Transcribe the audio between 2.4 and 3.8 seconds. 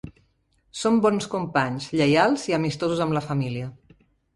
i amistosos amb la família.